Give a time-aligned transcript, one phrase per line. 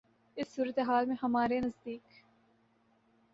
[0.37, 2.21] اس صورتِ حال میں ہمارے نزدیک